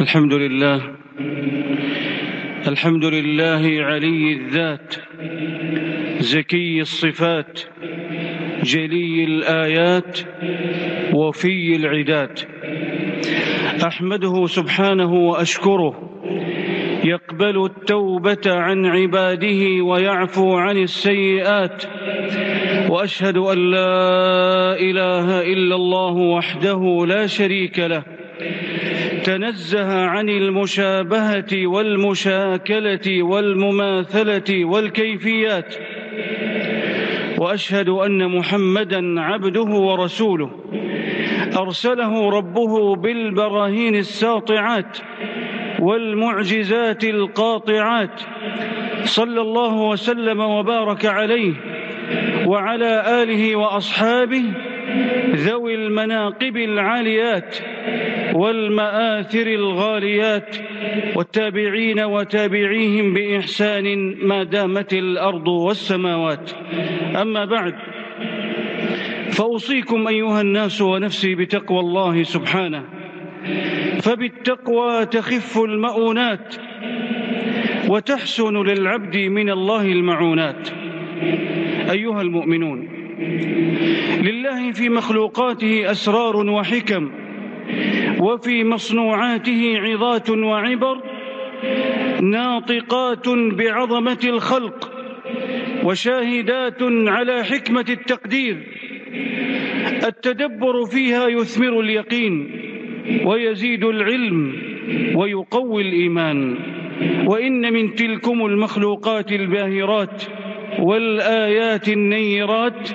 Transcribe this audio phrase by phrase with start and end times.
[0.00, 0.80] الحمد لله.
[2.68, 4.94] الحمد لله علي الذات
[6.20, 7.60] زكي الصفات
[8.62, 10.18] جلي الآيات
[11.14, 12.38] وفي العداد.
[13.86, 15.94] أحمده سبحانه وأشكره
[17.04, 21.84] يقبل التوبة عن عباده ويعفو عن السيئات
[22.88, 28.02] وأشهد أن لا إله إلا الله وحده لا شريك له
[29.24, 35.74] تنزه عن المشابهة والمشاكلة والمماثلة والكيفيات.
[37.38, 40.50] وأشهد أن محمدا عبده ورسوله.
[41.56, 44.98] أرسله ربه بالبراهين الساطعات
[45.80, 48.20] والمعجزات القاطعات.
[49.04, 51.52] صلى الله وسلم وبارك عليه
[52.46, 54.44] وعلى آله وأصحابه
[55.34, 57.56] ذوي المناقب العاليات
[58.34, 60.56] والمآثر الغاليات
[61.16, 66.50] والتابعين وتابعيهم بإحسان ما دامت الأرض والسماوات.
[67.22, 67.74] أما بعد
[69.30, 72.84] فأوصيكم أيها الناس ونفسي بتقوى الله سبحانه.
[74.02, 76.54] فبالتقوى تخف المؤونات
[77.88, 80.68] وتحسن للعبد من الله المعونات.
[81.90, 82.97] أيها المؤمنون
[84.22, 87.10] لله في مخلوقاته أسرار وحكم
[88.20, 91.02] وفي مصنوعاته عظات وعبر
[92.22, 94.92] ناطقات بعظمة الخلق
[95.84, 98.56] وشاهدات على حكمة التقدير
[100.04, 102.50] التدبر فيها يثمر اليقين
[103.24, 104.52] ويزيد العلم
[105.14, 106.56] ويقوي الإيمان.
[107.26, 110.22] وإن من تلكم المخلوقات الباهرات
[110.78, 112.88] والآيات النيرات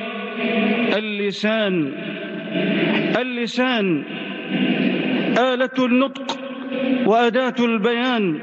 [0.98, 1.94] اللسان
[3.17, 4.03] اللسان
[5.38, 6.39] آلة النطق
[7.06, 8.39] وأداة البيان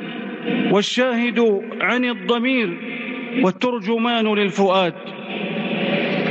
[0.72, 2.68] والشاهد عن الضمير
[3.42, 4.94] والترجمان للفؤاد.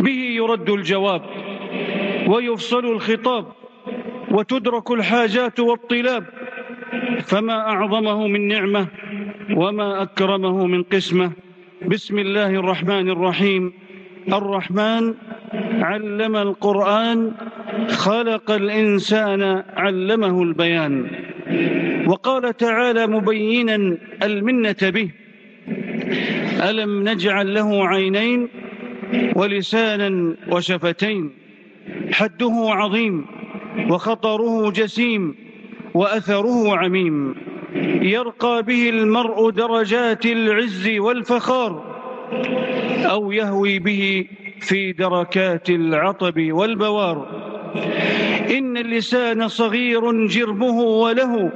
[0.01, 1.21] به يرد الجواب
[2.27, 3.45] ويفصل الخطاب
[4.31, 6.25] وتدرك الحاجات والطلاب.
[7.23, 8.87] فما أعظمه من نعمة
[9.55, 11.31] وما أكرمه من قسمة.
[11.87, 13.73] بسم الله الرحمن الرحيم.
[14.33, 15.13] الرحمن
[15.81, 17.31] علم القرآن
[17.89, 21.07] خلق الإنسان علمه البيان.
[22.07, 25.09] وقال تعالى مبينا المنة به
[26.69, 28.47] ألم نجعل له عينين
[29.35, 31.29] ولسانا وشفتين؟
[32.11, 33.25] حده عظيم
[33.89, 35.35] وخطره جسيم
[35.93, 37.35] وأثره عميم.
[38.01, 41.71] يرقى به المرء درجات العز والفخار
[43.05, 44.25] أو يهوي به
[44.63, 47.17] في دركات العطب والبوار.
[48.49, 51.51] إن اللسان صغير جرمه وله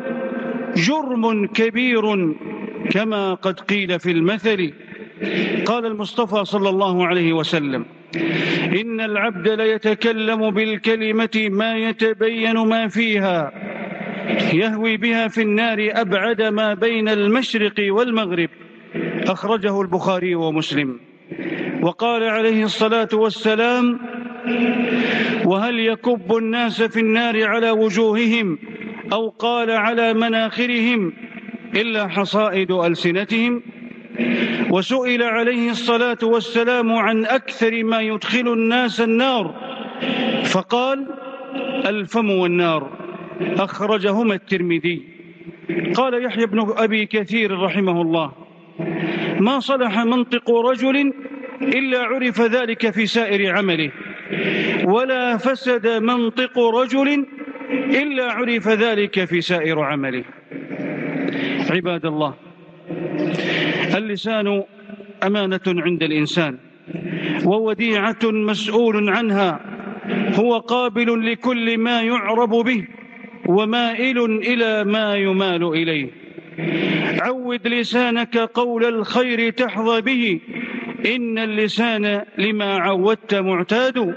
[0.76, 2.36] جرم كبير
[2.90, 4.74] كما قد قيل في المثل.
[5.66, 7.86] قال المصطفى صلى الله عليه وسلم
[8.82, 13.52] إن العبد ليتكلم بالكلمة ما يتبين ما فيها
[14.54, 18.50] يهوي بها في النار أبعد ما بين المشرق والمغرب.
[19.28, 21.00] أخرجه البخاري ومسلم.
[21.84, 24.00] وقال عليه الصلاة والسلام
[25.46, 28.60] وهل يكب الناس في النار على وجوههم
[29.14, 31.14] أو قال على مناخرهم
[31.76, 33.62] إلا حصائد ألسنتهم؟
[34.70, 39.56] وسئل عليه الصلاة والسلام عن أكثر ما يدخل الناس النار
[40.44, 41.08] فقال
[41.86, 42.90] الفم والنار.
[43.42, 45.02] أخرجهما الترمذي.
[45.96, 48.32] قال يحيى بن أبي كثير رحمه الله
[49.40, 51.14] ما صلح منطق رجل
[51.62, 53.92] إلا عرف ذلك في سائر عمله.
[54.86, 57.26] ولا فسد منطق رجل
[57.72, 60.24] إلا عرف ذلك في سائر عمله.
[61.70, 62.34] عباد الله
[63.96, 64.64] اللسان
[65.24, 66.58] أمانة عند الإنسان
[67.46, 69.60] ووديعة مسؤول عنها
[70.36, 72.88] هو قابل لكل ما يعرب به
[73.46, 76.10] ومائل إلى ما يمال إليه.
[77.22, 80.40] عود لسانك قول الخير تحظى به
[81.06, 84.16] إن اللسان لما عودت معتاد.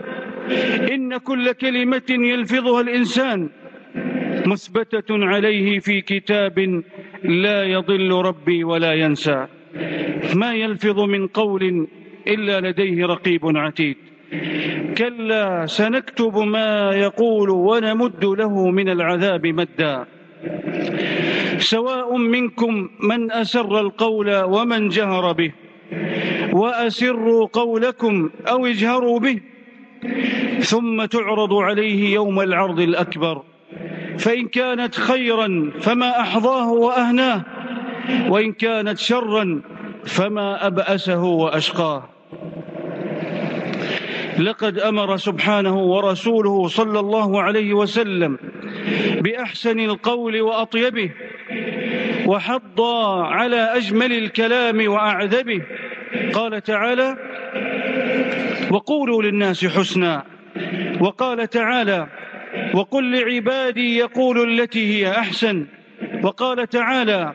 [0.93, 3.49] إن كل كلمة يلفظها الإنسان.
[4.47, 6.83] مثبتة عليه في كتاب
[7.25, 9.47] لا يضل ربي ولا ينسى.
[10.35, 11.87] ما يلفظ من قول
[12.29, 13.97] إلا لديه رقيب عتيد.
[14.99, 20.07] كلا سنكتب ما يقول ونمد له من العذاب مدا.
[21.59, 25.53] سواء منكم من أسر القول ومن جهر به.
[26.53, 29.41] وأسروا قولكم أو اجهروا به
[30.61, 33.43] ثم تعرض عليه يوم العرض الأكبر.
[34.19, 37.43] فإن كانت خيرا فما أحظاه وأهناه
[38.29, 39.63] وإن كانت شرا
[40.05, 42.09] فما أبأسه وأشقاه.
[44.39, 48.39] لقد أمر سبحانه ورسوله صلى الله عليه وسلم
[49.21, 51.11] بأحسن القول وأطيبه
[52.27, 52.81] وحض
[53.23, 55.63] على أجمل الكلام وأعذبه.
[56.33, 57.17] قال تعالى
[58.71, 60.23] وقولوا للناس حسنا.
[61.01, 62.07] وقال تعالى
[62.75, 65.67] وقل لعبادي يقولوا التي هي أحسن.
[66.23, 67.33] وقال تعالى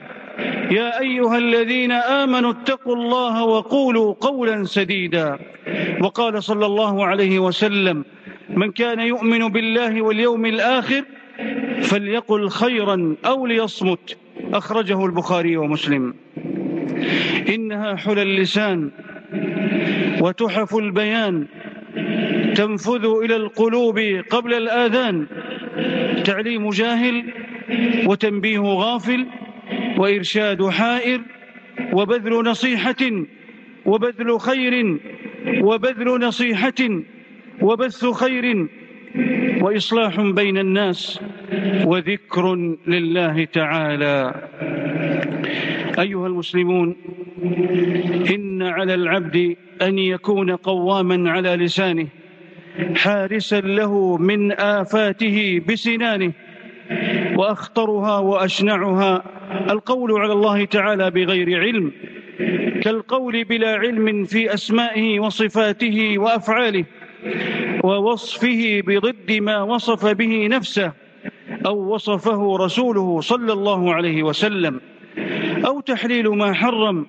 [0.72, 5.40] يا أيها الذين آمنوا اتقوا الله وقولوا قولا سديدا.
[6.02, 8.06] وقال صلى الله عليه وسلم
[8.50, 11.04] من كان يؤمن بالله واليوم الآخر
[11.82, 14.18] فليقل خيرا أو ليصمت.
[14.54, 16.14] أخرجه البخاري ومسلم.
[17.50, 18.92] إنها حلى اللسان
[20.22, 21.48] وتحف البيان
[22.56, 24.00] تنفذ إلى القلوب
[24.30, 25.28] قبل الآذان.
[26.26, 27.24] تعليم جاهل
[28.06, 29.26] وتنبيه غافل
[29.98, 31.22] وإرشاد حائر
[31.94, 33.04] وبذل نصيحة
[33.86, 34.98] وبذل خير
[35.62, 36.82] وبذل نصيحة
[37.62, 38.68] وبث خير
[39.62, 41.20] وإصلاح بين الناس
[41.86, 42.56] وذكر
[42.88, 44.34] لله تعالى.
[46.00, 46.96] أيها المسلمون
[48.36, 52.08] إن على العبد أن يكون قواما على لسانه
[52.96, 56.32] حارسا له من آفاته بسنانه
[57.36, 59.24] وأخطرها وأشنعها
[59.70, 61.92] القول على الله تعالى بغير علم
[62.82, 66.86] كالقول بلا علم في أسمائه وصفاته وأفعاله.
[67.84, 70.92] ووصفه بضد ما وصف به نفسه
[71.66, 74.82] أو وصفه رسوله صلى الله عليه وسلم.
[75.66, 77.08] أو تحليل ما حرم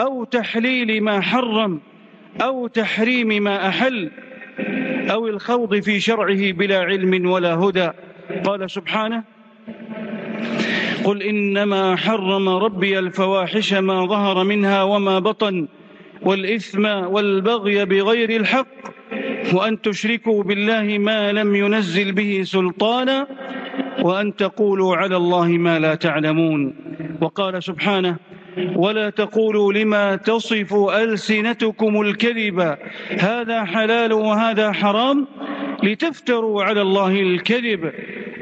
[0.00, 1.80] أو تحليل ما حرم
[2.42, 4.10] أو تحريم ما أحل
[5.10, 7.90] أو الخوض في شرعه بلا علم ولا هدى.
[8.44, 9.24] قال سبحانه
[11.04, 15.68] قل إنما حرم ربي الفواحش ما ظهر منها وما بطن
[16.22, 18.66] والإثم والبغي بغير الحق
[19.52, 23.26] وأن تشركوا بالله ما لم ينزل به سلطانا
[24.02, 26.74] وأن تقولوا على الله ما لا تعلمون.
[27.20, 28.16] وقال سبحانه
[28.76, 32.76] ولا تقولوا لما تصف ألسنتكم الكذب
[33.20, 35.26] هذا حلال وهذا حرام
[35.82, 37.92] لتفتروا على الله الكذب.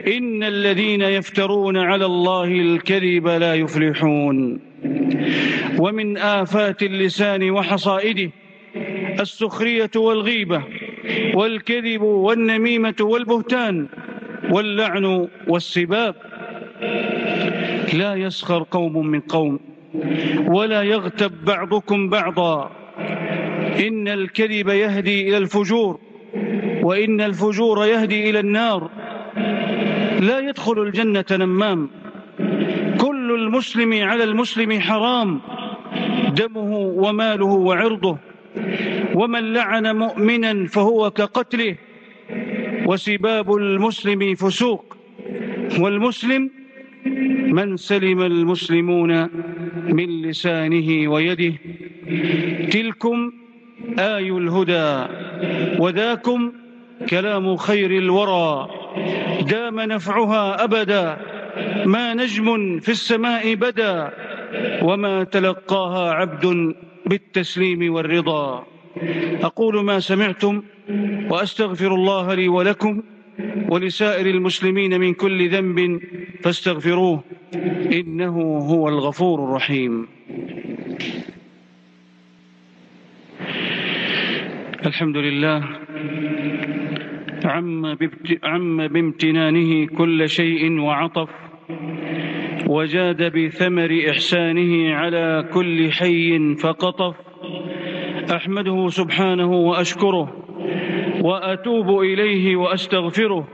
[0.06, 4.60] إن الذين يفترون على الله الكذب لا يفلحون.
[5.78, 8.30] ومن آفات اللسان وحصائده
[9.20, 10.62] السخرية والغيبة
[11.34, 13.88] والكذب والنميمة والبهتان
[14.50, 16.14] واللعن والسباب.
[17.94, 19.60] لا يسخر قوم من قوم
[20.46, 22.70] ولا يغتب بعضكم بعضا.
[23.86, 25.98] إن الكذب يهدي إلى الفجور
[26.82, 28.90] وإن الفجور يهدي إلى النار.
[30.20, 31.90] لا يدخل الجنة نمام.
[33.00, 35.40] كل المسلم على المسلم حرام.
[36.28, 38.18] دمه وماله وعرضه.
[39.16, 41.74] ومن لعن مؤمنا فهو كقتله
[42.86, 44.96] وسباب المسلم فسوق
[45.78, 46.50] والمسلم
[47.56, 49.12] من سلم المسلمون
[49.98, 51.54] من لسانه ويده
[52.70, 53.32] تلكم
[53.98, 54.90] آي الهدى
[55.82, 56.52] وذاكم
[57.08, 58.68] كلام خير الورى
[59.50, 61.16] دام نفعها أبدا
[61.86, 64.12] ما نجم في السماء بدا
[64.82, 66.74] وما تلقاها عبد
[67.06, 68.75] بالتسليم والرضا
[69.42, 70.62] أقول ما سمعتم
[71.30, 73.02] وأستغفر الله لي ولكم
[73.68, 76.00] ولسائر المسلمين من كل ذنب
[76.42, 77.24] فاستغفروه
[77.92, 80.06] إنه هو الغفور الرحيم.
[84.86, 85.64] الحمد لله.
[87.44, 91.28] عم, بامتنانه كل شيء وعطف
[92.66, 97.14] وجاد بثمر إحسانه على كل حي فقطف
[98.30, 100.32] أحمده سبحانه وأشكره
[101.20, 103.48] وأتوب إليه وأستغفره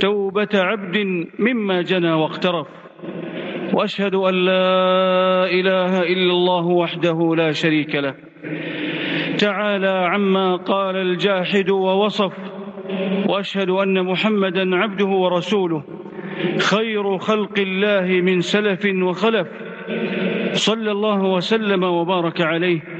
[0.00, 2.66] توبة عبد مما جنى واقترف
[3.72, 8.14] وأشهد أن لا إله إلا الله وحده لا شريك له
[9.38, 12.32] تعالى عما قال الجاحد ووصف
[13.28, 15.82] وأشهد أن محمدا عبده ورسوله
[16.58, 19.48] خير خلق الله من سلف وخلف
[20.52, 22.93] صلى الله وسلم وبارك عليه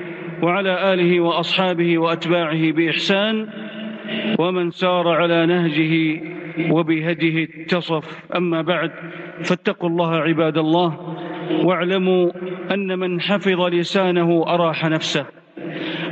[0.44, 3.48] وعلى آله وأصحابه وأتباعه بإحسان
[4.38, 6.22] ومن سار على نهجه
[6.70, 8.22] وبهديه اتصف.
[8.36, 8.90] أما بعد
[9.42, 11.16] فاتقوا الله عباد الله
[11.64, 12.30] واعلموا
[12.70, 15.26] أن من حفظ لسانه أراح نفسه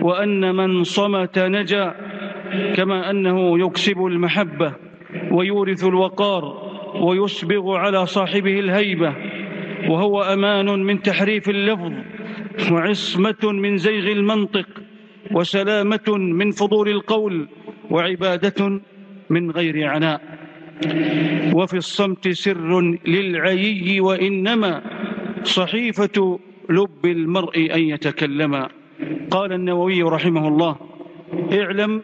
[0.00, 1.94] وأن من صمت نجا
[2.74, 4.72] كما أنه يكسب المحبة
[5.30, 9.14] ويورث الوقار ويسبغ على صاحبه الهيبة
[9.88, 11.92] وهو أمان من تحريف اللفظ
[12.70, 14.66] وعصمة من زيغ المنطق
[15.30, 17.48] وسلامة من فضول القول
[17.90, 18.80] وعبادة
[19.30, 20.20] من غير عناء.
[21.54, 24.82] وفي الصمت سر للعيي وإنما
[25.44, 26.38] صحيفة
[26.70, 28.68] لب المرء أن يتكلم.
[29.30, 30.76] قال النووي رحمه الله
[31.52, 32.02] اعلم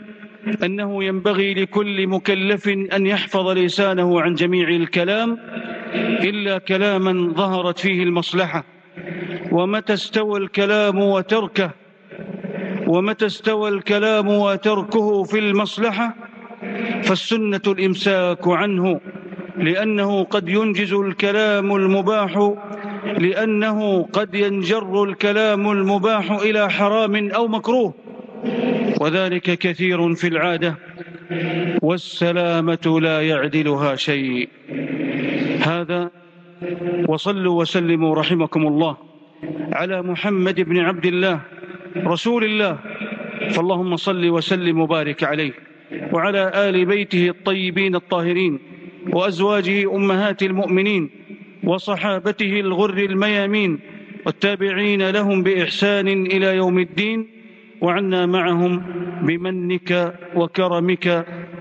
[0.64, 5.38] أنه ينبغي لكل مكلف أن يحفظ لسانه عن جميع الكلام
[6.24, 8.64] إلا كلاما ظهرت فيه المصلحة
[9.52, 11.70] ومتى استوى الكلام وتركه؟
[12.86, 16.14] ومتى استوى الكلام وتركه في المصلحة؟
[17.02, 19.00] فالسنة الإمساك عنه
[19.56, 22.52] لأنه قد ينجز الكلام المباح
[23.18, 27.94] لأنه قد ينجر الكلام المباح إلى حرام أو مكروه.
[29.00, 30.74] وذلك كثير في العادة
[31.82, 34.48] والسلامة لا يعدلها شيء.
[35.60, 36.10] هذا
[37.08, 39.07] وصلوا وسلموا رحمكم الله.
[39.72, 41.40] على محمد بن عبد الله
[42.06, 42.78] رسول الله.
[43.50, 45.52] فاللهم صل وسلم وبارك عليه.
[46.12, 48.58] وعلى آل بيته الطيبين الطاهرين
[49.12, 51.10] وأزواجه أمهات المؤمنين
[51.64, 53.78] وصحابته الغر الميامين
[54.26, 57.28] والتابعين لهم بإحسان إلى يوم الدين.
[57.80, 58.82] وعنا معهم
[59.22, 61.06] بمنك وكرمك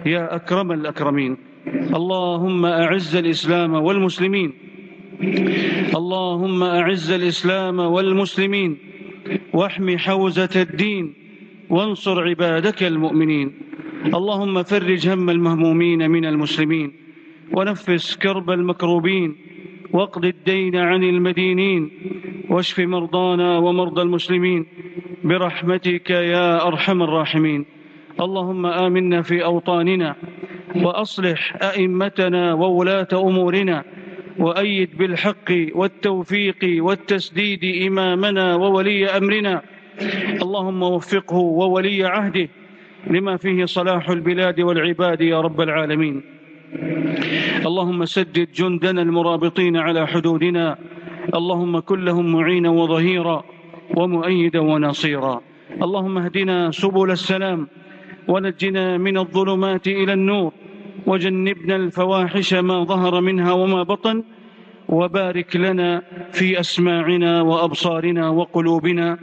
[0.06, 1.38] يا أكرم الأكرمين.
[1.68, 4.67] اللهم أعز الإسلام والمسلمين.
[5.22, 8.78] اللهم أعز الإسلام والمسلمين
[9.54, 11.14] واحم حوزة الدين
[11.70, 13.52] وانصر عبادك المؤمنين
[14.06, 16.92] اللهم فرج هم المهمومين من المسلمين
[17.54, 19.36] ونفس كرب المكروبين
[19.94, 21.90] واقض الدين عن المدينين
[22.50, 24.66] واشف مرضانا ومرضى المسلمين
[25.24, 27.66] برحمتك يا أرحم الراحمين
[28.22, 30.16] اللهم آمنا في أوطاننا
[30.76, 33.84] وأصلح أئمتنا وولاة أمورنا
[34.40, 39.62] وأيد بالحق والتوفيق والتسديد إمامنا وولي أمرنا.
[40.42, 42.50] اللهم وفقه وولي عهده
[43.08, 46.22] لما فيه صلاح البلاد والعباد يا رب العالمين.
[47.66, 50.78] اللهم سدد جندنا المرابطين على حدودنا.
[51.36, 53.44] اللهم كن لهم معينا وظهيرا
[53.96, 55.42] ومؤيدا ونصيرا.
[55.82, 57.68] اللهم اهدنا سبل السلام
[58.28, 60.52] ونجنا من الظلمات إلى النور.
[61.06, 64.24] وجنبنا الفواحش ما ظهر منها وما بطن
[64.90, 66.02] وبارك لنا
[66.32, 69.18] في أسماعنا وأبصارنا وقلوبنا.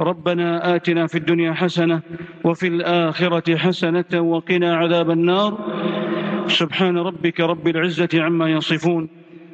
[0.00, 2.00] ربنا آتنا في الدنيا حسنة
[2.44, 5.58] وفي الآخرة حسنة وقنا عذاب النار.
[6.48, 9.08] سبحان ربك رب العزة عما يصفون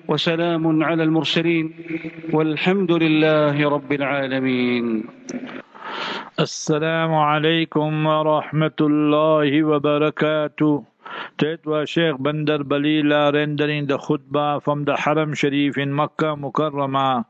[0.08, 1.74] وسلام على المرسلين
[2.32, 5.04] والحمد لله رب العالمين.
[6.40, 10.89] السلام عليكم ورحمة الله وبركاته.
[11.38, 17.24] That was Sheikh Bandar Balila rendering the khutbah from the Haram Sharif in Makkah Mukarramah.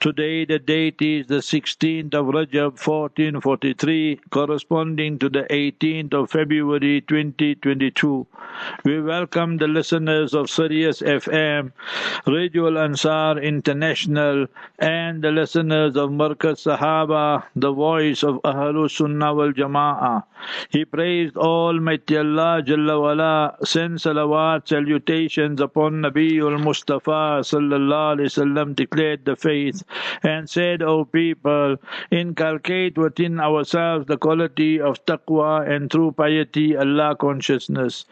[0.00, 7.00] Today the date is the 16th of Rajab 1443 corresponding to the 18th of February
[7.00, 8.26] 2022.
[8.84, 11.72] We welcome the listeners of Sirius FM,
[12.26, 14.46] Radio Ansar International
[14.78, 20.24] and the listeners of Markaz Sahaba, the voice of Ahlul Sunnah wal Jama'ah.
[20.70, 23.00] He praised Almighty Allah Jalla
[23.64, 29.82] send salawat, salutations upon Nabiul Mustafa sallallahu alaihi wasallam, declared the faith
[30.22, 31.76] and said, O people,
[32.10, 38.04] inculcate within ourselves the quality of taqwa and true piety, Allah consciousness.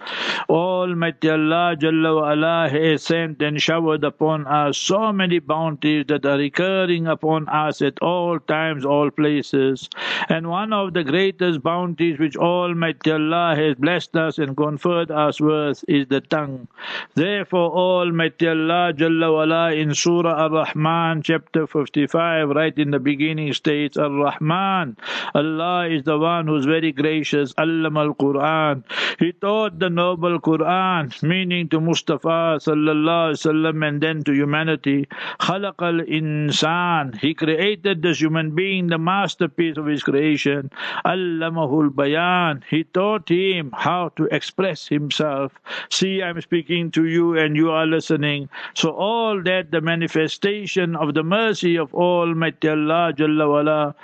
[0.48, 6.38] Almighty Allah Jalla wala has sent and showered upon us so many bounties that are
[6.38, 9.88] recurring upon us at all times, all places.
[10.28, 15.40] And one of the greatest bounties which Almighty Allah has blessed us and conferred us
[15.40, 16.68] with is the tongue.
[17.14, 23.96] Therefore, Almighty Allah Jalla wala in Surah Ar-Rahman, chapter 55, right in the beginning states,
[23.96, 24.96] Ar-Rahman,
[25.34, 28.84] Allah is the one who's very gracious, Allam al-Quran.
[29.18, 35.06] He taught the noble Quran, meaning to Mustafa sallallahu wasallam and then to humanity.
[35.40, 37.18] Khalaq al-insan.
[37.18, 40.70] He created this human being, the masterpiece of his creation.
[41.04, 42.64] Allamahul bayan.
[42.68, 45.52] He taught him how to express himself.
[45.90, 48.48] See, I'm speaking to you and you are listening.
[48.74, 53.94] So all that the manifestation of the mercy of Almighty Allah Jalla wala.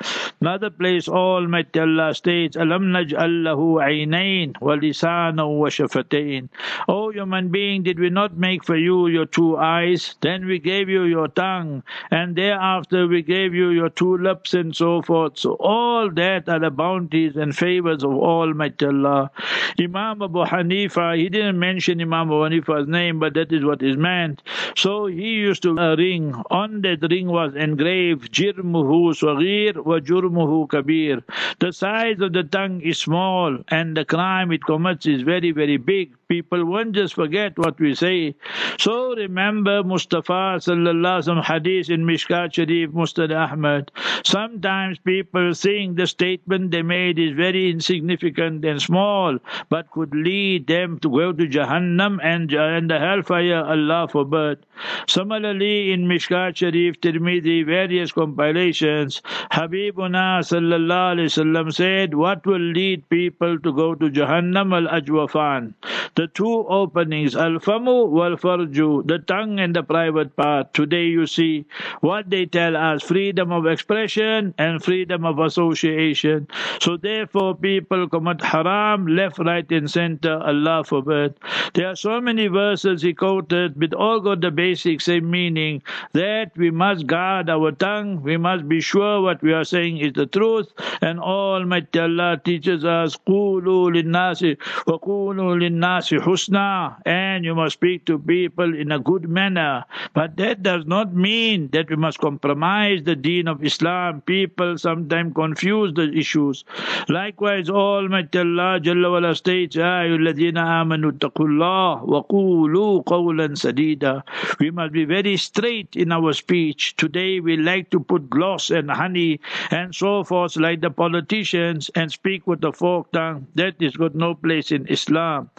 [0.40, 6.49] Another place Almighty Allah states, Alam naj'allahu aynayn wa lisana wa shafatayn.
[6.88, 10.14] O human being, did we not make for you your two eyes?
[10.20, 14.75] Then we gave you your tongue, and thereafter we gave you your two lips and
[14.75, 15.38] so forth.
[15.38, 19.30] So all that are the bounties and favors of Almighty Allah.
[19.78, 20.44] Imam Abu
[20.88, 24.42] Hanifa, he didn't mention Imam Abu Hanifa's name, but that is what is meant.
[24.76, 26.34] So he used to a ring.
[26.50, 31.22] On that ring was engraved Jirmuhu Saghir wa Jurmuhu Kabir.
[31.58, 35.76] The size of the tongue is small and the crime it commits is very, very
[35.76, 38.34] big people won't just forget what we say.
[38.78, 43.90] So remember Mustafa sallallahu alaihi hadith in Mishkat Sharif, Mustad Ahmad.
[44.25, 50.68] Sometimes people think the statement they made is very insignificant and small, but could lead
[50.68, 54.64] them to go to Jahannam and, and the hellfire, Allah forbid.
[55.08, 59.20] Similarly, in Mishkat Sharif, Tirmidhi, various compilations,
[59.50, 65.75] Habibuna sallallahu alaihi wasallam said, what will lead people to go to Jahannam al-ajwafan
[66.20, 70.74] the two openings, al-famu wal-farju, the tongue and the private part.
[70.74, 71.65] Today you see
[72.01, 76.48] what they tell us, freedom of expression and freedom of association.
[76.79, 81.36] So therefore people commit haram, left, right and center, Allah forbid.
[81.74, 85.82] There are so many verses he quoted, but all got the basic same meaning,
[86.13, 90.13] that we must guard our tongue, we must be sure what we are saying is
[90.13, 97.75] the truth, and Almighty Allah teaches us, قُولُوا لِلنَّاسِ وَقُولُوا لِلنَّاسِ husna, and you must
[97.75, 99.85] speak to people in a good manner.
[100.14, 104.23] But that does not mean that we must compromise the deen of Islam.
[104.23, 106.64] People sometimes confuse the issues.
[107.09, 114.23] Likewise, Almighty Allah Jalla wala states, amanu taqullah wa qulu sadida.
[114.59, 116.97] We must be very straight in our speech.
[116.97, 119.40] Today we like to put gloss and honey
[119.71, 123.47] and so forth like the politicians and speak with the fork tongue.
[123.55, 125.50] That is got no place in Islam.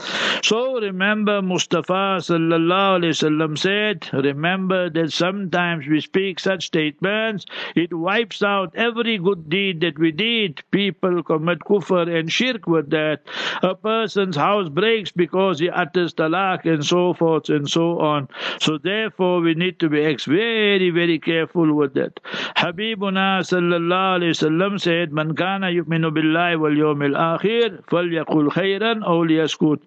[0.43, 7.45] So remember Mustafa sallallahu alaihi wasallam said, remember that sometimes we speak such statements,
[7.75, 10.63] it wipes out every good deed that we did.
[10.71, 13.21] People commit kufr and shirk with that.
[13.61, 18.27] A person's house breaks because he utters talaq and so forth and so on.
[18.59, 22.19] So therefore we need to be very, very careful with that.
[22.57, 29.23] Habibuna sallallahu alaihi wasallam said, Man kana yu'minu billahi wal yawmil akhir, falyakul khayran aw
[29.23, 29.81] liyaskut.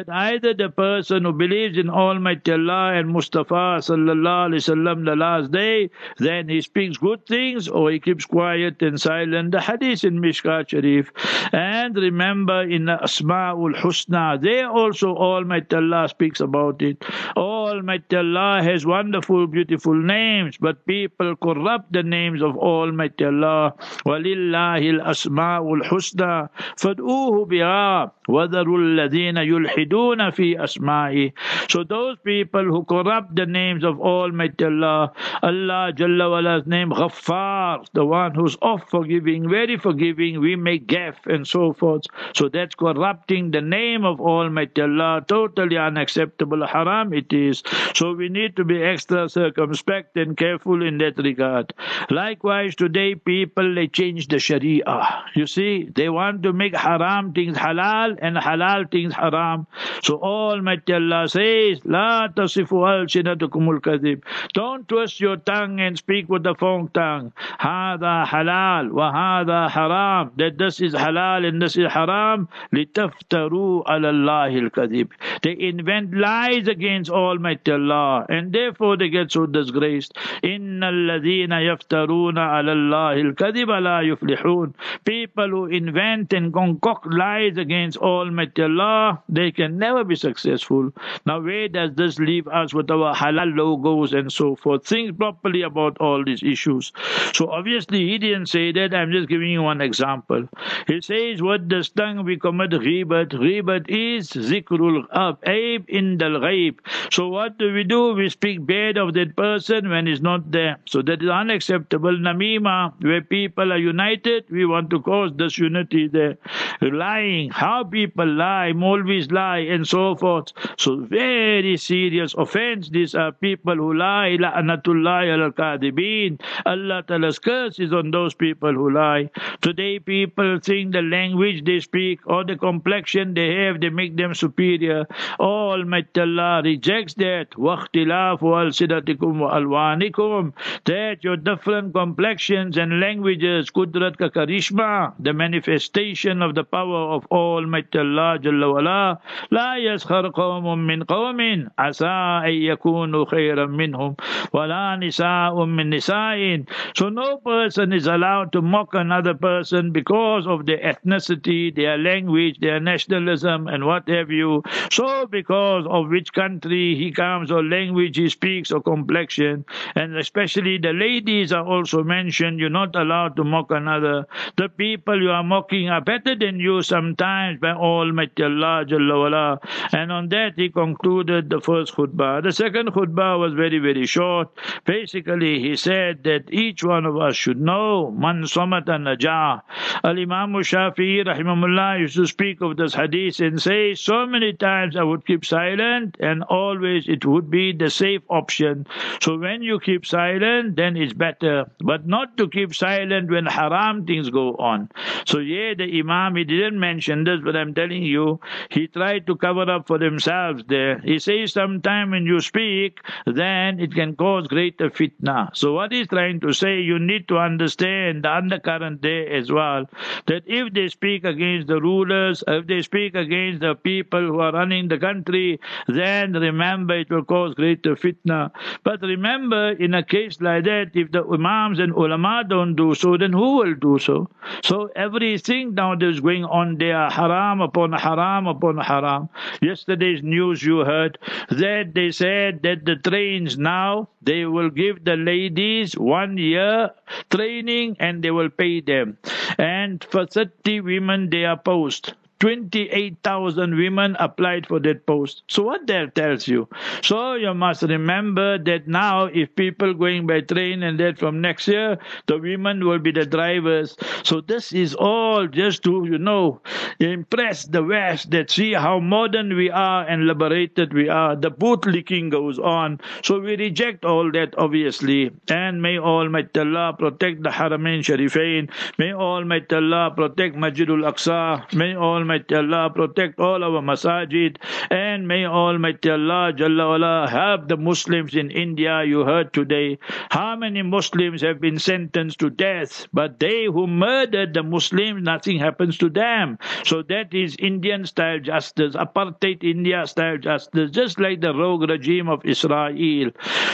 [0.00, 5.14] That either the person who believes in Almighty Allah and Mustafa sallallahu alaihi wasallam the
[5.14, 9.50] last day, then he speaks good things or he keeps quiet and silent.
[9.52, 11.12] The hadith in Mishkat Sharif.
[11.52, 17.04] And remember in Asma'ul Husna, there also Almighty Allah speaks about it.
[17.36, 23.75] Oh, Almighty Allah has wonderful, beautiful names, but people corrupt the names of Almighty Allah.
[24.03, 26.49] وَلِلَّهِ الْأَسْمَاءُ الْحُسْنَى
[26.81, 31.33] فَادْعُوهُ بِهَا وَذَرُوا الَّذِينَ يُلْحِدُونَ فِي أَسْمَائِهِ
[31.69, 35.11] So those people who corrupt the names of Almighty Allah,
[35.43, 41.27] Allah Jalla Wala's name, Ghaffar, the one who's off forgiving, very forgiving, we make gaff
[41.27, 42.05] and so forth.
[42.35, 47.58] So that's corrupting the name of Almighty Allah, totally unacceptable, haram it is.
[47.94, 51.72] So we need to be extra circumspect and careful in that regard.
[52.10, 55.24] Likewise, today people they change the Sharia.
[55.34, 59.66] You see, they want to make haram things halal and halal things haram.
[60.02, 64.22] So Almighty Allah says, La tasifu al-sinatukumul kadhib.
[64.54, 67.32] Don't twist your tongue and speak with the phone tongue.
[67.60, 70.32] Hada halal wa hada haram.
[70.36, 72.48] That this is halal and this is haram.
[72.72, 75.10] Litaftaru ala Allah al-kadhib.
[75.42, 80.16] They invent lies against Almighty Allah and therefore they get so disgraced.
[80.42, 84.74] Inna alladhina yaftaruna ala Allah al-kadhib la yuflihun.
[85.04, 90.92] People who invent and concoct lies against Almighty Allah, they can never be successful.
[91.26, 94.86] Now, where does this leave us with our halal logos and so forth?
[94.86, 96.92] Think properly about all these issues.
[97.32, 98.94] So, obviously, he didn't say that.
[98.94, 100.48] I'm just giving you one example.
[100.86, 103.30] He says, What does tongue we commit ghibat?
[103.30, 106.78] Ghibat is zikrul aib in the ghaib.
[107.10, 108.12] So, what do we do?
[108.12, 110.76] We speak bad of that person when he's not there.
[110.86, 112.18] So, that is unacceptable.
[112.26, 116.36] Namima, where people are united, we want to cause disunity there.
[116.82, 120.52] Lying, how people lie, always lie, and so forth.
[120.76, 122.90] So very serious offense.
[122.90, 124.36] These are people who lie.
[124.38, 126.40] La'anatullah al-kadibin.
[126.66, 129.30] Allah Ta'ala's curse is on those people who lie.
[129.62, 134.34] Today people think the language they speak or the complexion they have, they make them
[134.34, 135.06] superior.
[135.38, 137.51] Almighty Allah rejects that.
[137.51, 140.53] وَاخْتِلَافُ أَلْسِنَتِكُمْ وَأَلْوَانِكُمْ
[140.85, 147.25] that your different complexions and languages, kudrat ka karishma, the manifestation of the power of
[147.31, 149.19] Almighty Allah Jalla wala,
[149.51, 154.15] لا يسخر قوم من قوم عسى أن يكونوا خيرا منهم
[154.53, 160.65] ولا نساء من نساء So no person is allowed to mock another person because of
[160.65, 164.63] their ethnicity, their language, their nationalism and what have you.
[164.91, 170.92] So because of which country he or language he speaks or complexion and especially the
[170.92, 172.58] ladies are also mentioned.
[172.58, 174.26] You're not allowed to mock another.
[174.56, 179.58] The people you are mocking are better than you sometimes by Almighty Allah Jalla.
[179.92, 182.42] And on that he concluded the first khutbah.
[182.42, 184.48] The second khutbah was very, very short.
[184.84, 189.62] Basically he said that each one of us should know man samata najah.
[190.04, 195.02] Al-Imam Shafi'i rahimahullah used to speak of this hadith and say so many times I
[195.02, 198.86] would keep silent and always it would be the safe option.
[199.20, 201.70] So when you keep silent then it's better.
[201.80, 204.88] But not to keep silent when haram things go on.
[205.26, 209.36] So yeah, the Imam, he didn't mention this, but I'm telling you, he tried to
[209.36, 210.98] cover up for themselves there.
[211.00, 215.54] He says sometime when you speak, then it can cause greater fitna.
[215.56, 219.86] So what he's trying to say, you need to understand the undercurrent there as well,
[220.26, 224.52] that if they speak against the rulers, if they speak against the people who are
[224.52, 228.50] running the country, then remember it will cause greater fitna.
[228.84, 233.16] But remember, in a case like that, if the imams and ulama don't do so,
[233.16, 234.28] then who will do so?
[234.62, 239.28] So everything now that's going on there, haram upon haram upon haram.
[239.62, 245.16] Yesterday's news you heard that they said that the trains now they will give the
[245.16, 246.90] ladies one year
[247.30, 249.18] training and they will pay them.
[249.58, 252.14] And for 30 women they are post.
[252.40, 255.42] 28,000 women applied for that post.
[255.46, 256.68] So what that tells you?
[257.02, 261.68] So you must remember that now if people going by train and that from next
[261.68, 263.96] year, the women will be the drivers.
[264.24, 266.62] So this is all just to, you know,
[266.98, 271.36] impress the West that see how modern we are and liberated we are.
[271.36, 273.00] The bootlicking goes on.
[273.22, 275.30] So we reject all that obviously.
[275.48, 278.70] And may Almighty Allah protect the Haramain Sharifain.
[278.98, 281.70] May Almighty Allah protect Masjidul Aqsa.
[281.74, 284.58] May Almighty Almighty Allah protect all our masajid.
[284.88, 289.02] And may Almighty Allah Jalla wala have the Muslims in India.
[289.02, 289.98] You heard today
[290.30, 293.08] how many Muslims have been sentenced to death.
[293.12, 296.58] But they who murdered the Muslims nothing happens to them.
[296.84, 302.28] So that is Indian style justice apartheid India style justice just like the rogue regime
[302.28, 303.30] of Israel.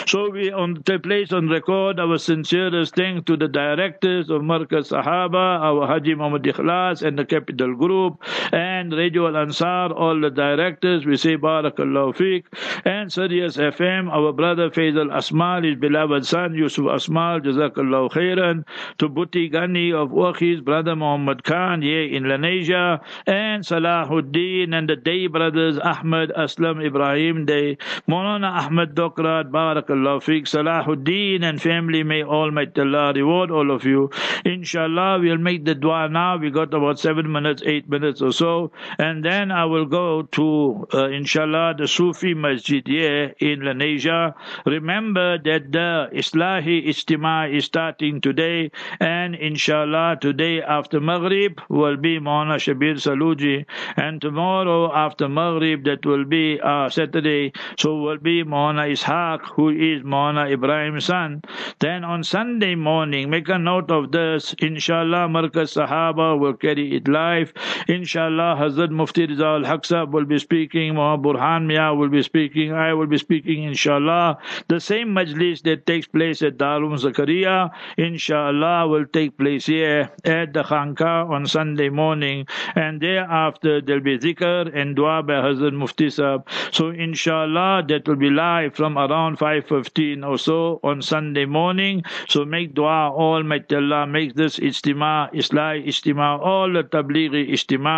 [0.06, 4.92] So we on the place on record our sincerest thanks to the directors of Markaz
[4.92, 10.30] Sahaba our Haji Muhammad Ikhlas and the Capital Group and Radio Al Ansar, all the
[10.30, 12.44] directors, we say Barakallahu Fiqh,
[12.84, 18.64] and Sirius FM, our brother Faisal Asmal, his beloved son Yusuf Asmal, Jazakallahu Khairan,
[18.98, 24.96] to Buti Ghani of Wakhi's brother Muhammad Khan here in Lenasia, and Salahuddin and the
[24.96, 27.78] Day brothers Ahmad Aslam Ibrahim Day,
[28.08, 34.10] Maulana Ahmad Dokrat, Barakallahu Fiqh, Salahuddin and family, may Almighty Allah reward all of you.
[34.44, 36.36] Inshallah, we'll make the dua now.
[36.36, 40.86] We got about seven minutes, eight minutes or so, and then I will go to,
[40.92, 44.34] uh, inshallah, the Sufi Masjid here in Lenasia.
[44.64, 48.70] Remember that the Islahi Istima is starting today,
[49.00, 53.64] and inshallah, today after Maghrib will be Mauna Shabir Saluji,
[53.96, 59.70] and tomorrow after Maghrib, that will be uh, Saturday, so will be Mauna Ishaq, who
[59.70, 61.42] is Mauna Ibrahim's son.
[61.78, 67.08] Then on Sunday morning, make a note of this, inshallah, Markaz Sahaba will carry it
[67.08, 67.52] live.
[67.88, 72.72] Inshallah, Inshallah, Hazrat Mufti Rizal Haqsab will be speaking, Muhammad Burhan Mia will be speaking,
[72.72, 74.38] I will be speaking, inshallah.
[74.66, 80.54] The same majlis that takes place at Darul Zakaria, inshallah, will take place here at
[80.54, 82.48] the Khanka on Sunday morning.
[82.74, 86.48] And thereafter, there'll be zikr and dua by Hazrat Mufti Sahab.
[86.72, 92.02] So, inshallah, that will be live from around 5.15 or so on Sunday morning.
[92.28, 97.52] So, make dua, all Allah make this ijtima, Islahi ijtima, all the tablighi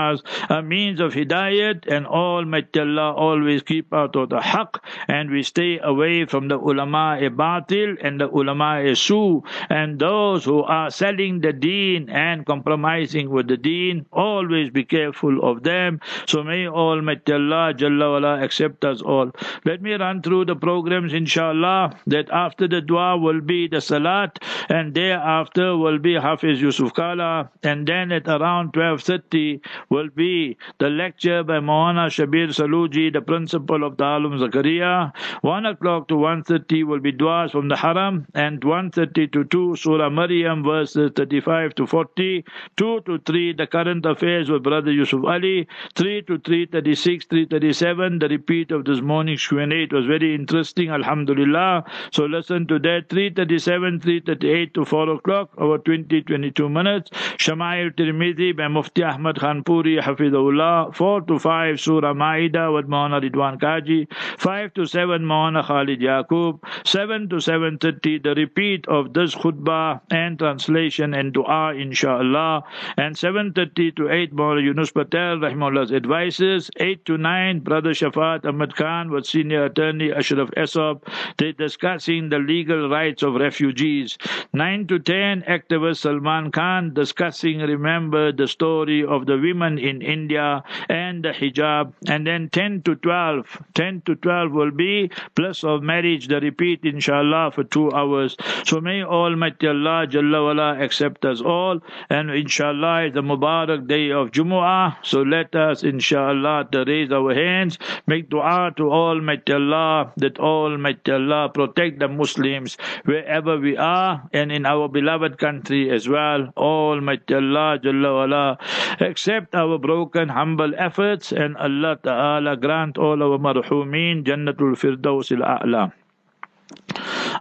[0.09, 5.31] ijtimas a means of hidayat, and Almighty Allah always keep out of the haqq, and
[5.31, 10.91] we stay away from the ulama batil and the ulama su, and those who are
[10.91, 16.01] selling the deen and compromising with the deen, always be careful of them.
[16.27, 19.33] So may Almighty Allah Jalla wala accept us all.
[19.65, 24.39] Let me run through the programs, inshallah, that after the dua will be the salat,
[24.69, 30.57] and thereafter will be Hafiz Yusuf Kala, and then at around 12.30 will will be
[30.79, 35.13] the lecture by Mohana Shabir Saluji, the principal of Darulum Zakaria.
[35.43, 40.11] 1 o'clock to 1.30 will be du'as from the Haram, and 1.30 to 2, Surah
[40.11, 42.45] Maryam, verses 35 to 40.
[42.77, 45.67] 2 to 3, the current affairs with Brother Yusuf Ali.
[45.97, 49.67] 3 to 3.36, 3.37, the repeat of this morning's Q&A.
[49.89, 51.85] It was very interesting, Alhamdulillah.
[52.13, 53.09] So listen to that.
[53.09, 57.11] 3.37, 3.38 to 4 o'clock, over 20, 22 minutes.
[57.45, 60.95] Shama'il Tirmidhi by Mufti Ahmad Khanpuri, Hafidullah.
[60.95, 64.07] 4 to 5, Surah Ma'idah with Maulana Ridwan Kaji.
[64.39, 66.61] 5 to 7, Maulana Khalid Yaqub.
[66.85, 72.63] 7 to 7.30, the repeat of this khutbah and translation and dua, inshallah.
[72.97, 76.71] And 7.30 to 8, Maulana Yunus Patel, Rahimullah's advices.
[76.77, 81.03] 8 to 9, Brother Shafat Ahmad Khan with Senior Attorney Ashraf Esop.
[81.39, 84.19] They discussing the legal rights of refugees.
[84.53, 90.63] 9 to 10, activist Salman Khan discussing, remember, the story of the women in India
[90.89, 91.93] and the hijab.
[92.09, 96.81] And then 10 to 12, 10 to 12 will be plus of marriage, the repeat,
[96.85, 98.37] inshallah, for two hours.
[98.65, 101.81] So may Almighty Allah Jalla wala accept us all.
[102.11, 104.97] And inshallah, the Mubarak day of Jumu'ah.
[105.03, 111.13] So let us, inshallah, to raise our hands, make dua to Almighty Allah that Almighty
[111.13, 116.49] Allah protect the Muslims wherever we are and in our beloved country as well.
[116.57, 118.59] Almighty Allah Jalla wala
[119.01, 125.93] accept our broken, humble efforts and Allah Ta'ala grant all our marhumin Jannatul Firdaus al-A'la.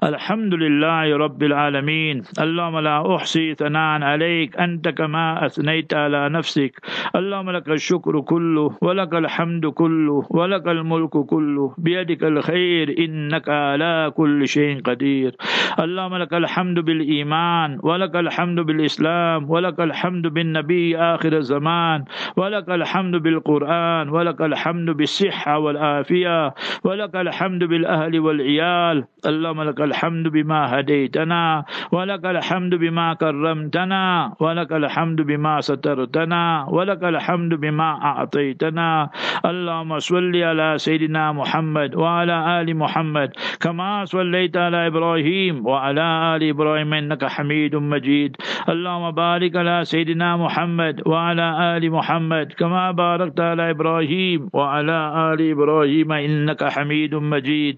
[0.03, 6.71] الحمد لله رب العالمين اللهم لا أحصي ثناء عليك أنت كما أثنيت على نفسك
[7.15, 14.47] اللهم لك الشكر كله ولك الحمد كله ولك الملك كله بيدك الخير إنك على كل
[14.47, 15.35] شيء قدير
[15.79, 22.03] اللهم لك الحمد بالإيمان ولك الحمد بالإسلام ولك الحمد بالنبي آخر الزمان
[22.37, 30.61] ولك الحمد بالقرآن ولك الحمد بالصحة والعافية ولك الحمد بالأهل والعيال اللهم لك الحمد بما
[30.79, 31.43] هديتنا
[31.91, 34.03] ولك الحمد بما كرمتنا
[34.39, 39.09] ولك الحمد بما سترتنا ولك الحمد بما أعطيتنا.
[39.45, 43.29] اللهم صل على سيدنا محمد وعلى آل محمد
[43.63, 48.31] كما صليت على إبراهيم وعلى آل إبراهيم إنك حميد مجيد.
[48.69, 51.47] اللهم بارك على سيدنا محمد وعلى
[51.77, 54.99] آل محمد كما باركت على إبراهيم وعلى
[55.33, 57.75] آل إبراهيم إنك حميد مجيد.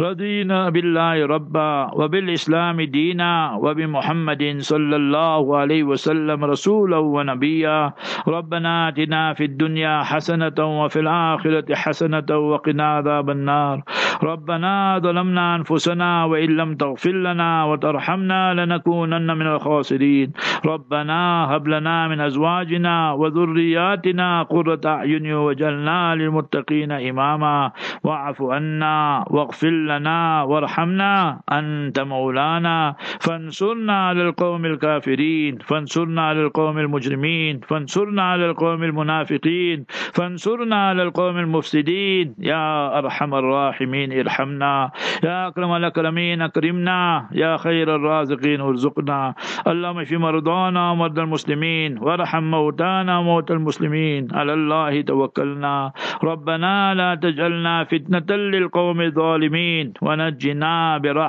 [0.00, 7.92] رضينا بالله ربا وبالإسلام دينا وبمحمد صلى الله عليه وسلم رسولا ونبيا.
[8.26, 13.82] ربنا آتنا في الدنيا حسنة وفي الآخرة حسنة وقنا عذاب النار.
[14.22, 20.32] ربنا ظلمنا أنفسنا وإن لم تغفر لنا وترحمنا لنكونن من الخاسرين.
[20.66, 27.70] ربنا هب لنا من أزواجنا وذرياتنا قرة أعين وجلنا للمتقين إماما.
[28.04, 31.35] واعف عنا واغفر لنا وارحمنا.
[31.52, 40.88] أنت مولانا فانصرنا على القوم الكافرين فانصرنا على القوم المجرمين فانصرنا على القوم المنافقين فانصرنا
[40.88, 42.34] على القوم المفسدين.
[42.38, 44.90] يا أرحم الراحمين ارحمنا.
[45.24, 47.28] يا أكرم الأكرمين أكرمنا.
[47.32, 49.34] يا خير الرازقين ارزقنا.
[49.66, 54.28] اللهم في مرضانا ومرضى المسلمين وارحم موتانا وموتى المسلمين.
[54.32, 55.92] على الله توكلنا.
[56.24, 61.25] ربنا لا تجعلنا فتنة للقوم الظالمين ونجنا برحمتك.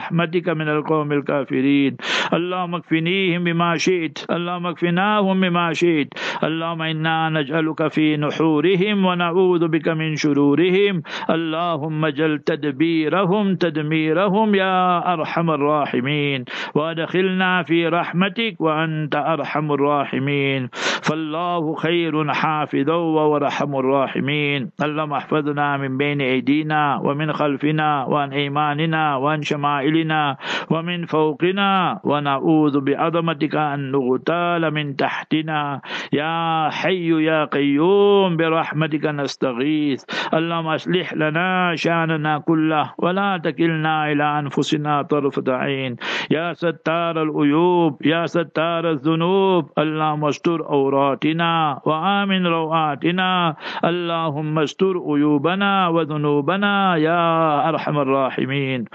[0.48, 1.98] من القوم الكافرين.
[2.34, 4.26] اللهم اكفنيهم بما شئت.
[4.32, 6.08] اللهم اكفناهم بما شئت.
[6.44, 11.02] اللهم إنا نجعلك في نحورهم ونعوذ بك من شرورهم.
[11.30, 16.46] اللهم أجل تدبيرهم تدميرهم يا أرحم الراحمين.
[16.76, 20.70] وادخلنا في رحمتك وأنت أرحم الراحمين.
[21.04, 24.70] فالله خير حافظا وأرحم الراحمين.
[24.84, 29.87] اللهم احفظنا من بين أيدينا ومن خلفنا وعن أيماننا وعن شمائلنا.
[30.70, 35.82] ومن فوقنا ونعوذ بعظمتك أن نغتال من تحتنا.
[36.14, 40.04] يا حي يا قيوم برحمتك نستغيث.
[40.34, 45.96] اللهم أصلح لنا شأننا كله ولا تكلنا إلى أنفسنا طرفة عين.
[46.32, 53.56] يا ستار العيوب يا ستار الذنوب اللهم استر عوراتنا وآمن روعاتنا.
[53.86, 57.24] اللهم استر عيوبنا وذنوبنا يا
[57.70, 58.86] أرحم الراحمين.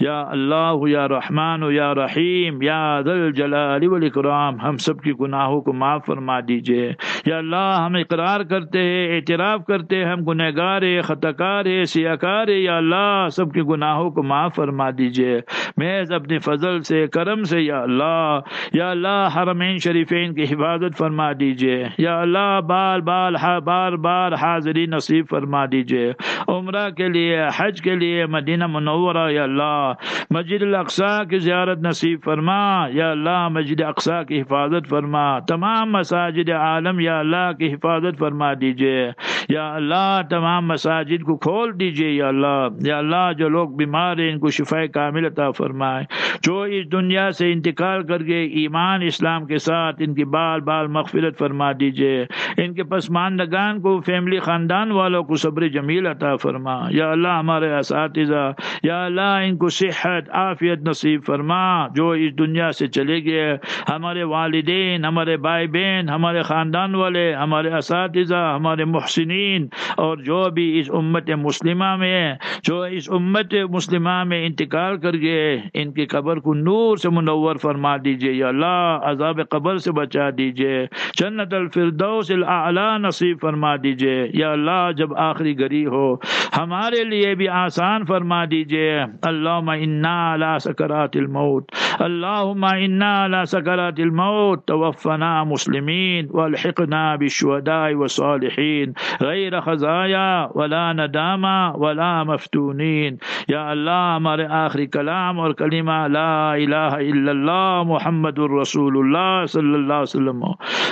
[0.00, 5.72] يا اللہ یا رحمان یا رحیم، یا ذا الجلال والاکرام، ہم سب کی گناہوں کو
[5.72, 6.92] معاف فرما دیجیے۔
[7.26, 12.14] یا اللہ، ہم اقرار کرتے ہیں، اعتراف کرتے ہیں، ہم گنہ گار خطا کار سیاہ
[12.14, 15.40] کار یا اللہ، سب کے گناہوں کو معاف فرما دیجیے۔
[15.76, 18.38] محض اپنے فضل سے، کرم سے، یا اللہ
[18.72, 24.86] یا اللہ، حرمین شریفین کی حفاظت فرما دیجیے۔ یا اللہ بار بار بار بار حاضری
[24.86, 26.12] نصیب فرما دیجیے۔
[26.48, 29.92] عمرہ کے لیے، حج کے لیے، مدینہ منورہ، یا اللہ
[30.30, 36.50] مسجد الاقصیٰ کی زیارت نصیب فرما، یا اللہ مسجد اقصیٰ کی حفاظت فرما، تمام مساجد
[36.50, 39.10] عالم یا اللہ کی حفاظت فرما دیجیے،
[39.48, 44.32] یا اللہ تمام مساجد کو کھول دیجیے، یا اللہ یا اللہ جو لوگ بیمار ہیں
[44.32, 46.04] ان کو شفا کامل عطا فرمائے۔
[46.42, 50.86] جو اس دنیا سے انتقال کر کے ایمان اسلام کے ساتھ ان کی بال بال
[50.86, 56.80] مغفرت فرما دیجیے۔ ان کے پسماندگان کو family خاندان والوں کو صبر جمیل عطا فرما۔
[56.90, 58.52] یا اللہ ہمارے اساتذہ،
[58.82, 63.56] یا اللہ ان کو صحت صحت عافیت نصیب فرما، جو اس دنیا سے چلے گئے۔
[63.88, 70.78] ہمارے والدین، ہمارے بھائی بہن، ہمارے خاندان والے، ہمارے اساتذہ، ہمارے محسنین، اور جو بھی
[70.78, 76.36] اس امت مسلمہ میں جو اس امت مسلمہ میں انتقال کر گئے، ان کی قبر
[76.36, 80.86] کو نور سے منور فرما دیجیے۔ یا اللہ، عذاب قبر سے بچا دیجیے۔
[81.18, 86.14] جنت الفردوس الاعلی نصیب فرما دیجیے۔ یا اللہ، جب آخری گھڑی ہو،
[86.58, 89.60] ہمارے لیے بھی آسان فرما دیجیے۔ اللهم
[90.00, 91.70] أعنا على سكرات الموت.
[92.00, 94.68] اللهم أعنا على سكرات الموت.
[94.68, 98.94] توفنا مسلمين والحقنا بالشهداء والصالحين.
[99.22, 103.18] غير خزايا ولا ندامة ولا مفتونين.
[103.48, 109.94] يا الله مر آخر كلام والكلمة لا إله إلا الله محمد رسول الله صلى الله
[109.94, 110.40] عليه وسلم.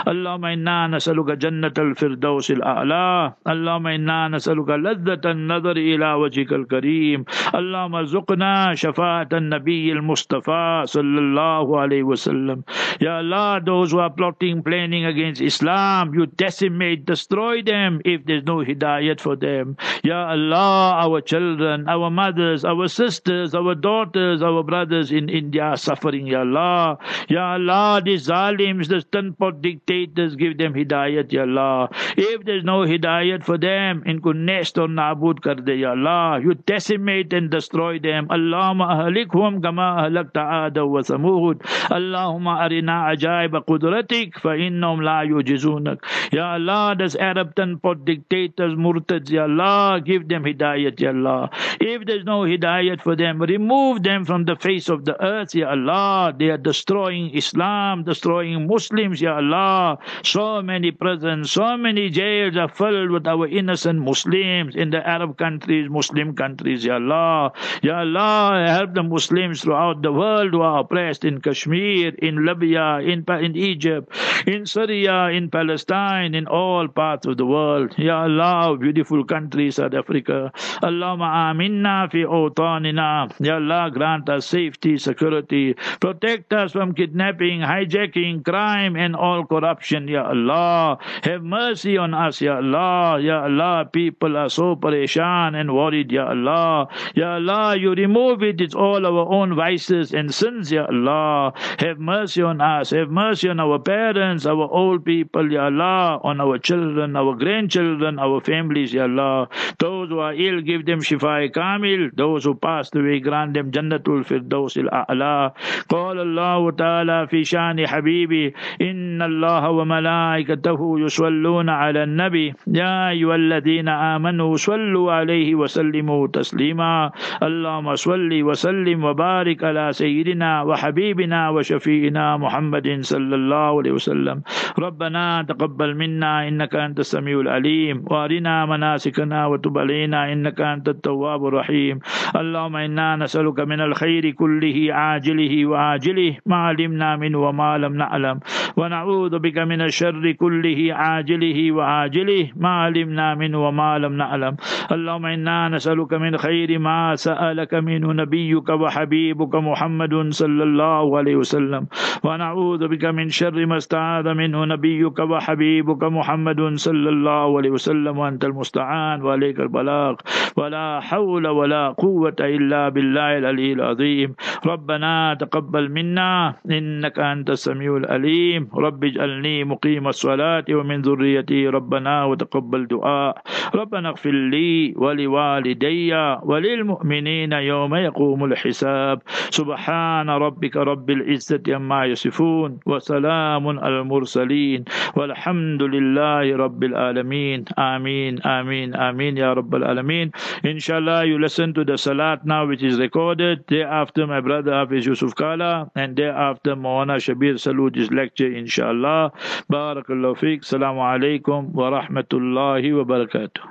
[0.09, 3.33] اللهم أنا نسألك جنة الفردوس الأعلى.
[3.49, 7.25] اللهم أنا نسألك لذة النظر إلى وجهك الكريم.
[7.55, 12.65] اللهم ارزقنا شفاعة shafa'at al-Nabi al-Mustafa sallallahu alayhi wasallam.
[13.01, 18.45] Ya Allah, those who are plotting, planning against Islam, you decimate, destroy them if there's
[18.45, 19.77] no hidayat for them.
[20.03, 26.27] Ya Allah, our children, our mothers, our sisters, our daughters, our brothers in India suffering,
[26.27, 26.99] Ya Allah.
[27.29, 31.89] Ya Allah, these zalims, these tinpot dictators, give them hidayat, Ya Allah.
[32.17, 36.41] If there's no hidayat for them, in nest or nabood kar Ya Allah.
[36.43, 38.29] You decimate and destroy them.
[38.29, 38.88] Allama.
[38.88, 41.58] أهلكهم كما أهلكت عاد وثمود
[41.91, 45.98] اللهم أرنا عجائب قدرتك فإنهم لا يعجزونك
[46.34, 52.06] Ya Allah those Arab pot dictators murtads Ya Allah give them hidayat Ya Allah if
[52.06, 56.34] there's no hidayat for them remove them from the face of the earth, Ya Allah.
[56.38, 59.98] They are destroying Islam, destroying Muslims, Ya Allah.
[60.24, 65.38] So many prisons, so many jails are filled with our innocent Muslims in the Arab
[65.38, 67.52] countries, Muslim countries, Ya Allah.
[67.82, 72.99] Ya Allah, help the Muslims throughout the world who are oppressed in Kashmir, in Libya,
[73.12, 74.12] in, in Egypt,
[74.47, 77.95] in Syria, in Palestine, in all parts of the world.
[77.99, 80.53] Ya Allah, beautiful country, South Africa.
[80.83, 83.33] Allahumma aminna fi awtanina.
[83.41, 85.75] Ya Allah, grant us safety, security.
[86.01, 90.99] Protect us from kidnapping, hijacking, crime, and all corruption, Ya Allah.
[91.25, 93.21] Have mercy on us, Ya Allah.
[93.21, 96.88] Ya Allah, people are so parishan and worried, Ya Allah.
[97.17, 101.54] Ya Allah, you remove it It's all our own vices and sins, Ya Allah.
[101.80, 102.89] Have mercy on us.
[102.89, 106.19] Have mercy on our parents, our old people, Ya Allah.
[106.24, 109.48] On our children, our grandchildren, our families, Ya Allah.
[109.80, 112.10] Those who are ill, give them shifa kamil.
[112.15, 115.52] Those who passed away, grant them jannatul الفردوس الأعلى
[115.89, 123.88] قال الله تعالى في شان حبيبي إن الله وملائكته يصلون على النبي يا أيها الذين
[123.89, 127.12] آمنوا صلوا عليه وسلموا تسليما
[127.43, 134.37] اللهم صل وسلم وبارك على سيدنا وحبيبنا وشفينا محمد صلى الله عليه وسلم.
[134.79, 138.05] ربنا تقبل منا إنك أنت السميع العليم.
[138.11, 142.01] وأرنا مناسكنا وتب علينا إنك أنت التواب الرحيم.
[142.37, 148.41] اللهم إنا نسألك من الخير كله عاجله وآجله ما علمنا منه وما لم نعلم.
[148.77, 154.55] ونعوذ بك من الشر كله عاجله وآجله ما علمنا منه وما لم نعلم.
[154.93, 161.83] اللهم إنا نسألك من خير ما سألك منه نبيك وحبيبك محمد صلى الله عليه وسلم.
[162.22, 168.14] ونعوذ بك من شر ما استعاذ منه نبيك وحبيبك محمد صلى الله عليه وسلم.
[168.18, 170.14] وأنت المستعان وعليك البلاغ.
[170.55, 174.35] ولا حول ولا قوة إلا بالله العلي العظيم.
[174.66, 176.62] ربنا تقبل منا.
[176.70, 178.70] إنك أنت السميع العليم.
[178.70, 180.64] رب اجعلني مقيم الصلاة.
[180.70, 183.35] ومن ذريتي ربنا وتقبل دعاء.
[183.74, 193.79] ربنا اغفر لي ولوالدي وللمؤمنين يوم يقوم الحساب سبحان ربك رب العزة عما يصفون وسلام
[193.79, 194.85] على المرسلين
[195.17, 200.31] والحمد لله رب العالمين آمين آمين آمين يا رب العالمين
[200.65, 205.07] Inshallah you listen to the salat now which is recorded day after my brother Hafiz
[205.07, 209.33] Yusuf Kala and day after Mawana Shabir Salud's lecture inshallah
[209.73, 213.65] Barakallahu fiqh Assalamu alaikum wa rahmatullahi wa barakatuh